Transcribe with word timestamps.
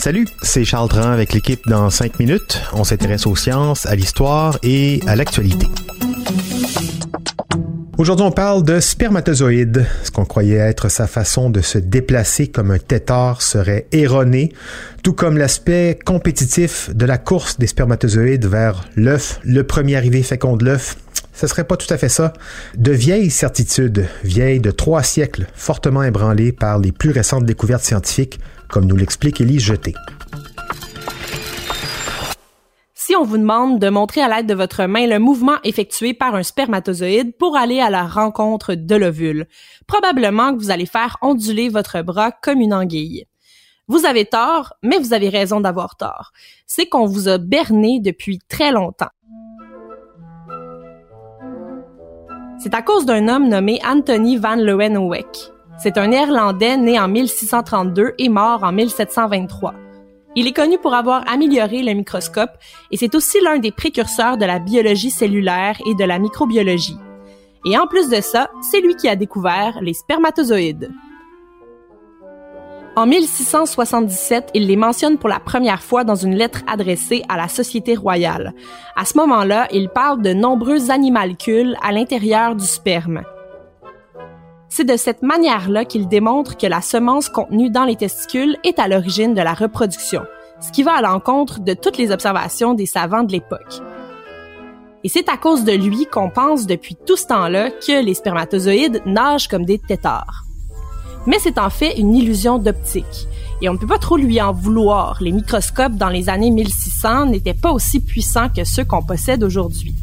Salut, 0.00 0.26
c'est 0.42 0.64
Charles 0.64 0.88
Dran 0.88 1.12
avec 1.12 1.32
l'équipe 1.32 1.60
dans 1.68 1.88
5 1.88 2.18
minutes. 2.18 2.60
On 2.72 2.82
s'intéresse 2.82 3.24
aux 3.24 3.36
sciences, 3.36 3.86
à 3.86 3.94
l'histoire 3.94 4.58
et 4.64 5.00
à 5.06 5.14
l'actualité. 5.14 5.68
Aujourd'hui, 7.98 8.26
on 8.26 8.32
parle 8.32 8.64
de 8.64 8.80
spermatozoïdes. 8.80 9.86
Ce 10.02 10.10
qu'on 10.10 10.24
croyait 10.24 10.56
être 10.56 10.88
sa 10.88 11.06
façon 11.06 11.50
de 11.50 11.60
se 11.60 11.78
déplacer 11.78 12.48
comme 12.48 12.72
un 12.72 12.78
tétard 12.78 13.42
serait 13.42 13.86
erroné, 13.92 14.52
tout 15.04 15.12
comme 15.12 15.38
l'aspect 15.38 15.98
compétitif 16.04 16.90
de 16.92 17.06
la 17.06 17.18
course 17.18 17.60
des 17.60 17.68
spermatozoïdes 17.68 18.46
vers 18.46 18.88
l'œuf. 18.96 19.38
Le 19.44 19.62
premier 19.62 19.94
arrivé 19.96 20.24
féconde 20.24 20.62
l'œuf. 20.62 20.96
Ce 21.40 21.46
serait 21.46 21.64
pas 21.64 21.78
tout 21.78 21.86
à 21.88 21.96
fait 21.96 22.10
ça. 22.10 22.34
De 22.76 22.92
vieilles 22.92 23.30
certitudes, 23.30 24.06
vieilles 24.22 24.60
de 24.60 24.70
trois 24.70 25.02
siècles, 25.02 25.46
fortement 25.54 26.02
ébranlées 26.02 26.52
par 26.52 26.78
les 26.78 26.92
plus 26.92 27.12
récentes 27.12 27.46
découvertes 27.46 27.82
scientifiques, 27.82 28.38
comme 28.68 28.84
nous 28.84 28.94
l'explique 28.94 29.40
Élise 29.40 29.62
Jeté. 29.62 29.94
Si 32.92 33.16
on 33.16 33.24
vous 33.24 33.38
demande 33.38 33.78
de 33.78 33.88
montrer 33.88 34.20
à 34.20 34.28
l'aide 34.28 34.48
de 34.48 34.52
votre 34.52 34.84
main 34.84 35.06
le 35.06 35.18
mouvement 35.18 35.56
effectué 35.64 36.12
par 36.12 36.34
un 36.34 36.42
spermatozoïde 36.42 37.34
pour 37.38 37.56
aller 37.56 37.80
à 37.80 37.88
la 37.88 38.06
rencontre 38.06 38.74
de 38.74 38.94
l'ovule, 38.96 39.46
probablement 39.86 40.52
que 40.54 40.58
vous 40.58 40.70
allez 40.70 40.84
faire 40.84 41.16
onduler 41.22 41.70
votre 41.70 42.02
bras 42.02 42.32
comme 42.32 42.60
une 42.60 42.74
anguille. 42.74 43.24
Vous 43.88 44.04
avez 44.04 44.26
tort, 44.26 44.74
mais 44.82 44.98
vous 44.98 45.14
avez 45.14 45.30
raison 45.30 45.62
d'avoir 45.62 45.96
tort. 45.96 46.32
C'est 46.66 46.84
qu'on 46.84 47.06
vous 47.06 47.28
a 47.28 47.38
berné 47.38 47.98
depuis 47.98 48.40
très 48.46 48.72
longtemps. 48.72 49.08
C'est 52.62 52.74
à 52.74 52.82
cause 52.82 53.06
d'un 53.06 53.26
homme 53.28 53.48
nommé 53.48 53.80
Anthony 53.86 54.36
van 54.36 54.56
Leeuwenhoek. 54.56 55.50
C'est 55.78 55.96
un 55.96 56.08
Néerlandais 56.08 56.76
né 56.76 57.00
en 57.00 57.08
1632 57.08 58.12
et 58.18 58.28
mort 58.28 58.64
en 58.64 58.70
1723. 58.70 59.72
Il 60.36 60.46
est 60.46 60.52
connu 60.52 60.76
pour 60.76 60.92
avoir 60.92 61.26
amélioré 61.26 61.82
le 61.82 61.94
microscope 61.94 62.50
et 62.90 62.98
c'est 62.98 63.14
aussi 63.14 63.40
l'un 63.40 63.58
des 63.58 63.72
précurseurs 63.72 64.36
de 64.36 64.44
la 64.44 64.58
biologie 64.58 65.10
cellulaire 65.10 65.78
et 65.86 65.94
de 65.94 66.04
la 66.04 66.18
microbiologie. 66.18 66.98
Et 67.64 67.78
en 67.78 67.86
plus 67.86 68.10
de 68.10 68.20
ça, 68.20 68.50
c'est 68.60 68.82
lui 68.82 68.94
qui 68.94 69.08
a 69.08 69.16
découvert 69.16 69.80
les 69.80 69.94
spermatozoïdes. 69.94 70.90
En 72.96 73.06
1677, 73.06 74.50
il 74.54 74.66
les 74.66 74.74
mentionne 74.74 75.16
pour 75.16 75.28
la 75.28 75.38
première 75.38 75.82
fois 75.82 76.02
dans 76.02 76.16
une 76.16 76.34
lettre 76.34 76.62
adressée 76.66 77.22
à 77.28 77.36
la 77.36 77.46
Société 77.46 77.94
royale. 77.94 78.52
À 78.96 79.04
ce 79.04 79.16
moment-là, 79.18 79.68
il 79.72 79.88
parle 79.90 80.22
de 80.22 80.32
nombreux 80.32 80.90
animalcules 80.90 81.76
à 81.82 81.92
l'intérieur 81.92 82.56
du 82.56 82.66
sperme. 82.66 83.22
C'est 84.68 84.84
de 84.84 84.96
cette 84.96 85.22
manière-là 85.22 85.84
qu'il 85.84 86.08
démontre 86.08 86.56
que 86.56 86.66
la 86.66 86.80
semence 86.80 87.28
contenue 87.28 87.70
dans 87.70 87.84
les 87.84 87.96
testicules 87.96 88.56
est 88.64 88.80
à 88.80 88.88
l'origine 88.88 89.34
de 89.34 89.42
la 89.42 89.54
reproduction, 89.54 90.22
ce 90.60 90.72
qui 90.72 90.82
va 90.82 90.94
à 90.94 91.02
l'encontre 91.02 91.60
de 91.60 91.74
toutes 91.74 91.96
les 91.96 92.10
observations 92.10 92.74
des 92.74 92.86
savants 92.86 93.22
de 93.22 93.32
l'époque. 93.32 93.80
Et 95.04 95.08
c'est 95.08 95.28
à 95.28 95.36
cause 95.36 95.64
de 95.64 95.72
lui 95.72 96.06
qu'on 96.06 96.28
pense 96.28 96.66
depuis 96.66 96.96
tout 97.06 97.16
ce 97.16 97.28
temps-là 97.28 97.70
que 97.70 98.04
les 98.04 98.14
spermatozoïdes 98.14 99.00
nagent 99.06 99.48
comme 99.48 99.64
des 99.64 99.78
têtards. 99.78 100.44
Mais 101.26 101.38
c'est 101.40 101.58
en 101.58 101.70
fait 101.70 101.98
une 101.98 102.14
illusion 102.14 102.58
d'optique. 102.58 103.28
Et 103.62 103.68
on 103.68 103.74
ne 103.74 103.78
peut 103.78 103.86
pas 103.86 103.98
trop 103.98 104.16
lui 104.16 104.40
en 104.40 104.52
vouloir. 104.52 105.18
Les 105.20 105.32
microscopes 105.32 105.96
dans 105.96 106.08
les 106.08 106.28
années 106.28 106.50
1600 106.50 107.26
n'étaient 107.26 107.54
pas 107.54 107.72
aussi 107.72 108.00
puissants 108.00 108.48
que 108.48 108.64
ceux 108.64 108.84
qu'on 108.84 109.02
possède 109.02 109.44
aujourd'hui. 109.44 109.94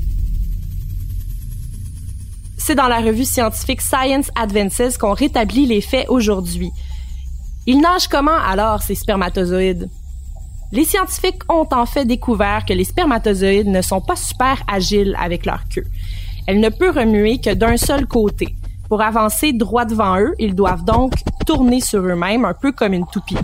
C'est 2.57 2.75
dans 2.75 2.87
la 2.87 2.99
revue 2.99 3.25
scientifique 3.25 3.81
Science 3.81 4.29
Advances 4.35 4.97
qu'on 4.97 5.13
rétablit 5.13 5.65
les 5.65 5.81
faits 5.81 6.07
aujourd'hui. 6.09 6.71
Ils 7.65 7.79
nagent 7.79 8.07
comment 8.07 8.37
alors 8.37 8.81
ces 8.81 8.95
spermatozoïdes? 8.95 9.89
Les 10.71 10.83
scientifiques 10.83 11.49
ont 11.49 11.67
en 11.71 11.85
fait 11.85 12.05
découvert 12.05 12.65
que 12.65 12.73
les 12.73 12.83
spermatozoïdes 12.83 13.67
ne 13.67 13.81
sont 13.81 14.01
pas 14.01 14.17
super 14.17 14.61
agiles 14.67 15.15
avec 15.17 15.45
leur 15.45 15.63
queue. 15.69 15.85
Elle 16.45 16.59
ne 16.59 16.69
peut 16.69 16.91
remuer 16.91 17.39
que 17.39 17.53
d'un 17.53 17.77
seul 17.77 18.05
côté. 18.05 18.55
Pour 18.89 19.01
avancer 19.01 19.53
droit 19.53 19.85
devant 19.85 20.19
eux, 20.19 20.33
ils 20.39 20.55
doivent 20.55 20.85
donc 20.85 21.13
tourner 21.45 21.81
sur 21.81 21.99
eux-mêmes 21.99 22.45
un 22.45 22.53
peu 22.53 22.71
comme 22.71 22.93
une 22.93 23.07
toupie. 23.07 23.37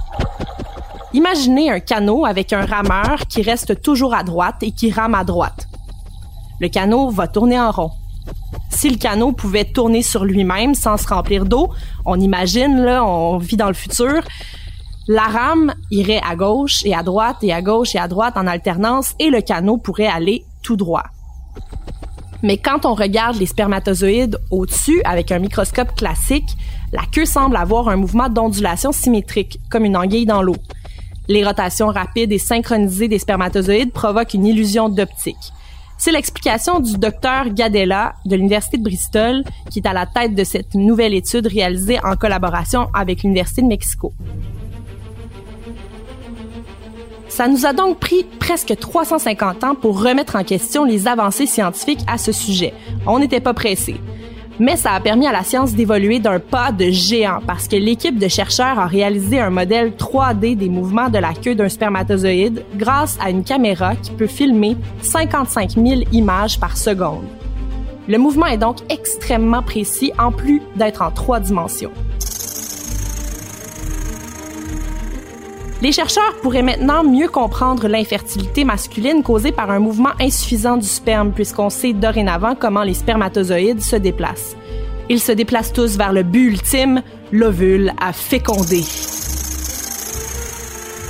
Imaginez 1.13 1.69
un 1.69 1.79
canot 1.79 2.25
avec 2.25 2.53
un 2.53 2.65
rameur 2.65 3.27
qui 3.29 3.41
reste 3.41 3.81
toujours 3.81 4.13
à 4.13 4.23
droite 4.23 4.57
et 4.61 4.71
qui 4.71 4.91
rame 4.91 5.15
à 5.15 5.23
droite. 5.23 5.67
Le 6.59 6.69
canot 6.69 7.09
va 7.09 7.27
tourner 7.27 7.59
en 7.59 7.71
rond 7.71 7.91
si 8.83 8.89
le 8.89 8.97
canot 8.97 9.31
pouvait 9.31 9.63
tourner 9.63 10.01
sur 10.01 10.25
lui-même 10.25 10.75
sans 10.75 10.97
se 10.97 11.07
remplir 11.07 11.45
d'eau, 11.45 11.69
on 12.05 12.19
imagine, 12.19 12.81
là, 12.81 13.05
on 13.05 13.37
vit 13.37 13.55
dans 13.55 13.67
le 13.67 13.73
futur, 13.73 14.23
la 15.07 15.23
rame 15.23 15.73
irait 15.91 16.21
à 16.27 16.35
gauche 16.35 16.83
et 16.85 16.93
à 16.93 17.03
droite 17.03 17.37
et 17.43 17.53
à 17.53 17.61
gauche 17.61 17.95
et 17.95 17.99
à 17.99 18.09
droite 18.09 18.35
en 18.35 18.45
alternance 18.47 19.13
et 19.19 19.29
le 19.29 19.41
canot 19.41 19.77
pourrait 19.77 20.07
aller 20.07 20.43
tout 20.63 20.75
droit. 20.75 21.03
Mais 22.43 22.57
quand 22.57 22.85
on 22.85 22.93
regarde 22.93 23.37
les 23.37 23.45
spermatozoïdes 23.45 24.37
au-dessus 24.51 25.01
avec 25.05 25.31
un 25.31 25.39
microscope 25.39 25.95
classique, 25.95 26.57
la 26.91 27.03
queue 27.09 27.25
semble 27.25 27.55
avoir 27.55 27.87
un 27.87 27.95
mouvement 27.95 28.27
d'ondulation 28.27 28.91
symétrique, 28.91 29.59
comme 29.71 29.85
une 29.85 29.95
anguille 29.95 30.25
dans 30.25 30.43
l'eau. 30.43 30.57
Les 31.29 31.45
rotations 31.45 31.87
rapides 31.87 32.33
et 32.33 32.37
synchronisées 32.37 33.07
des 33.07 33.19
spermatozoïdes 33.19 33.93
provoquent 33.93 34.33
une 34.33 34.45
illusion 34.45 34.89
d'optique. 34.89 35.53
C'est 35.97 36.11
l'explication 36.11 36.81
du 36.81 36.97
docteur 36.97 37.47
Gadella 37.49 38.15
de 38.25 38.35
l'Université 38.35 38.77
de 38.77 38.83
Bristol, 38.83 39.43
qui 39.71 39.79
est 39.79 39.87
à 39.87 39.93
la 39.93 40.05
tête 40.05 40.35
de 40.35 40.43
cette 40.43 40.75
nouvelle 40.75 41.13
étude 41.13 41.47
réalisée 41.47 41.97
en 42.03 42.17
collaboration 42.17 42.89
avec 42.93 43.23
l'Université 43.23 43.61
de 43.61 43.67
Mexico. 43.67 44.11
Ça 47.33 47.47
nous 47.47 47.65
a 47.65 47.73
donc 47.73 47.97
pris 47.97 48.27
presque 48.39 48.77
350 48.79 49.63
ans 49.63 49.73
pour 49.73 50.03
remettre 50.03 50.35
en 50.35 50.43
question 50.43 50.85
les 50.85 51.07
avancées 51.07 51.47
scientifiques 51.47 52.05
à 52.05 52.19
ce 52.19 52.31
sujet. 52.31 52.75
On 53.07 53.17
n'était 53.17 53.39
pas 53.39 53.55
pressé 53.55 53.95
mais 54.59 54.75
ça 54.75 54.91
a 54.91 54.99
permis 54.99 55.25
à 55.25 55.31
la 55.31 55.43
science 55.43 55.73
d'évoluer 55.73 56.19
d'un 56.19 56.39
pas 56.39 56.71
de 56.71 56.91
géant 56.91 57.39
parce 57.47 57.67
que 57.67 57.75
l'équipe 57.75 58.19
de 58.19 58.27
chercheurs 58.27 58.77
a 58.77 58.85
réalisé 58.85 59.39
un 59.39 59.49
modèle 59.49 59.93
3D 59.93 60.55
des 60.55 60.69
mouvements 60.69 61.09
de 61.09 61.17
la 61.17 61.33
queue 61.33 61.55
d'un 61.55 61.69
spermatozoïde 61.69 62.63
grâce 62.75 63.17
à 63.19 63.31
une 63.31 63.43
caméra 63.43 63.95
qui 63.95 64.11
peut 64.11 64.27
filmer 64.27 64.77
55 65.01 65.71
000 65.71 66.01
images 66.11 66.59
par 66.59 66.77
seconde. 66.77 67.25
Le 68.07 68.19
mouvement 68.19 68.45
est 68.45 68.59
donc 68.59 68.77
extrêmement 68.89 69.63
précis 69.63 70.11
en 70.19 70.31
plus 70.31 70.61
d'être 70.75 71.01
en 71.01 71.09
trois 71.09 71.39
dimensions. 71.39 71.91
Les 75.83 75.91
chercheurs 75.91 76.37
pourraient 76.41 76.61
maintenant 76.61 77.03
mieux 77.03 77.27
comprendre 77.27 77.89
l'infertilité 77.89 78.63
masculine 78.63 79.21
causée 79.21 79.51
par 79.51 79.69
un 79.69 79.79
mouvement 79.79 80.11
insuffisant 80.17 80.77
du 80.77 80.87
sperme 80.87 81.33
puisqu'on 81.33 81.69
sait 81.69 81.91
dorénavant 81.91 82.55
comment 82.55 82.83
les 82.83 82.93
spermatozoïdes 82.93 83.81
se 83.81 83.97
déplacent. 83.97 84.55
Ils 85.09 85.19
se 85.19 85.33
déplacent 85.33 85.73
tous 85.73 85.97
vers 85.97 86.13
le 86.13 86.23
but 86.23 86.51
ultime, 86.51 87.01
l'ovule 87.33 87.91
à 87.99 88.13
féconder. 88.13 88.81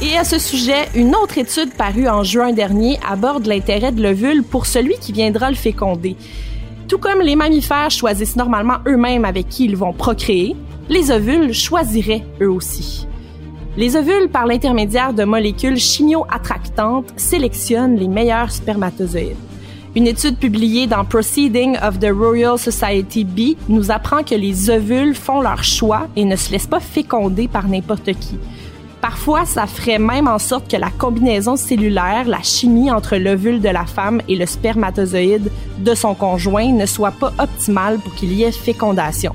Et 0.02 0.18
à 0.18 0.24
ce 0.24 0.40
sujet, 0.40 0.90
une 0.96 1.16
autre 1.16 1.38
étude 1.38 1.76
parue 1.76 2.08
en 2.08 2.24
juin 2.24 2.52
dernier 2.52 3.00
aborde 3.08 3.46
l'intérêt 3.46 3.92
de 3.92 4.02
l'ovule 4.02 4.42
pour 4.42 4.66
celui 4.66 4.96
qui 4.96 5.12
viendra 5.12 5.52
le 5.52 5.56
féconder. 5.56 6.16
Tout 6.88 6.98
comme 6.98 7.22
les 7.22 7.36
mammifères 7.36 7.92
choisissent 7.92 8.38
normalement 8.38 8.80
eux-mêmes 8.88 9.24
avec 9.24 9.50
qui 9.50 9.66
ils 9.66 9.78
vont 9.78 9.94
procréer, 9.94 10.56
les 10.90 11.12
ovules 11.12 11.54
choisiraient 11.54 12.26
eux 12.42 12.50
aussi. 12.50 13.06
Les 13.76 13.96
ovules, 13.96 14.30
par 14.30 14.46
l'intermédiaire 14.46 15.14
de 15.14 15.24
molécules 15.24 15.80
chimio-attractantes, 15.80 17.12
sélectionnent 17.18 17.96
les 17.96 18.08
meilleurs 18.08 18.52
spermatozoïdes. 18.52 19.36
Une 19.96 20.06
étude 20.06 20.38
publiée 20.38 20.86
dans 20.86 21.06
Proceeding 21.06 21.78
of 21.82 22.00
the 22.00 22.12
Royal 22.12 22.60
Society 22.60 23.24
B 23.24 23.58
nous 23.70 23.90
apprend 23.90 24.24
que 24.24 24.36
les 24.36 24.70
ovules 24.70 25.16
font 25.16 25.42
leur 25.42 25.64
choix 25.64 26.08
et 26.16 26.24
ne 26.24 26.36
se 26.36 26.52
laissent 26.52 26.68
pas 26.68 26.80
féconder 26.80 27.48
par 27.48 27.68
n'importe 27.68 28.14
qui. 28.14 28.38
Parfois, 29.02 29.46
ça 29.46 29.66
ferait 29.66 30.00
même 30.00 30.28
en 30.28 30.40
sorte 30.40 30.72
que 30.72 30.78
la 30.78 30.92
combinaison 30.92 31.56
cellulaire, 31.56 32.26
la 32.28 32.42
chimie 32.44 32.92
entre 32.92 33.18
l'ovule 33.18 33.60
de 33.60 33.70
la 33.70 33.86
femme 33.86 34.22
et 34.28 34.36
le 34.36 34.46
spermatozoïde 34.46 35.52
de 35.80 35.96
son 35.96 36.14
conjoint 36.14 36.72
ne 36.72 36.86
soit 36.86 37.12
pas 37.12 37.34
optimale 37.40 37.98
pour 38.00 38.14
qu'il 38.14 38.34
y 38.34 38.44
ait 38.44 38.52
fécondation. 38.52 39.34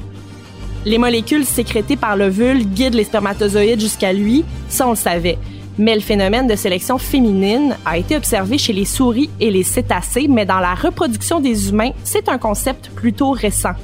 Les 0.89 0.97
molécules 0.97 1.45
sécrétées 1.45 1.99
par 1.99 2.17
l'ovule 2.17 2.65
guident 2.65 2.95
les 2.95 3.05
spermatozoïdes 3.05 3.79
jusqu'à 3.79 4.15
lui, 4.15 4.43
ça 4.71 4.87
on 4.87 4.93
le 4.93 4.97
savait. 4.97 5.37
Mais 5.77 5.95
le 5.95 6.01
phénomène 6.01 6.47
de 6.47 6.57
sélection 6.57 6.97
féminine 6.97 7.77
a 7.85 7.99
été 7.99 8.17
observé 8.17 8.57
chez 8.57 8.73
les 8.73 8.87
souris 8.87 9.29
et 9.39 9.51
les 9.51 9.65
cétacés, 9.65 10.29
mais 10.31 10.47
dans 10.47 10.61
la 10.61 10.73
reproduction 10.73 11.41
des 11.41 11.69
humains, 11.69 11.91
c'est 12.05 12.31
un 12.31 12.39
concept 12.39 12.89
plutôt 12.89 13.33
récent. 13.33 13.75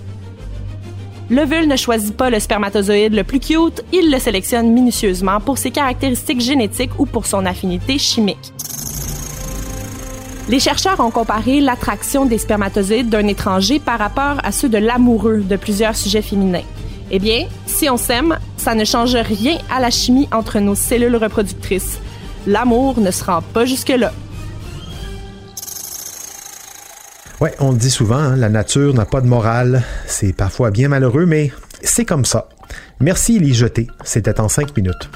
L'ovule 1.29 1.69
ne 1.69 1.77
choisit 1.77 2.17
pas 2.17 2.31
le 2.31 2.41
spermatozoïde 2.41 3.13
le 3.13 3.23
plus 3.23 3.41
cute, 3.41 3.85
il 3.93 4.11
le 4.11 4.19
sélectionne 4.19 4.73
minutieusement 4.73 5.41
pour 5.41 5.59
ses 5.59 5.73
caractéristiques 5.73 6.41
génétiques 6.41 6.99
ou 6.99 7.05
pour 7.05 7.27
son 7.27 7.45
affinité 7.45 7.99
chimique. 7.99 8.55
Les 10.49 10.59
chercheurs 10.59 11.01
ont 11.01 11.11
comparé 11.11 11.61
l'attraction 11.61 12.25
des 12.25 12.39
spermatozoïdes 12.39 13.11
d'un 13.11 13.27
étranger 13.27 13.79
par 13.79 13.99
rapport 13.99 14.37
à 14.43 14.53
ceux 14.53 14.71
de 14.71 14.79
l'amoureux 14.79 15.43
de 15.43 15.57
plusieurs 15.57 15.97
sujets 15.97 16.23
féminins. 16.23 16.65
Eh 17.17 17.21
bien, 17.21 17.47
si 17.67 17.89
on 17.89 17.97
s'aime, 17.97 18.41
ça 18.57 18.75
ne 18.75 18.85
change 18.85 19.15
rien 19.15 19.59
à 19.71 19.79
la 19.79 19.91
chimie 19.91 20.29
entre 20.33 20.59
nos 20.59 20.75
cellules 20.75 21.15
reproductrices. 21.15 22.01
L'amour 22.45 22.99
ne 22.99 23.13
se 23.13 23.23
rend 23.23 23.41
pas 23.41 23.65
jusque-là. 23.65 24.13
Ouais, 27.41 27.55
on 27.61 27.71
le 27.71 27.79
dit 27.79 27.93
souvent, 27.93 28.17
hein, 28.17 28.35
la 28.35 28.49
nature 28.49 28.95
n'a 28.95 29.05
pas 29.05 29.21
de 29.21 29.29
morale. 29.29 29.85
C'est 30.09 30.33
parfois 30.33 30.73
bien 30.73 30.89
malheureux, 30.89 31.25
mais 31.25 31.53
c'est 31.85 32.05
comme 32.05 32.25
ça. 32.25 32.49
Merci, 32.99 33.37
Elie 33.37 33.55
Jeté. 33.55 33.87
C'était 34.03 34.41
en 34.41 34.49
cinq 34.49 34.77
minutes. 34.77 35.09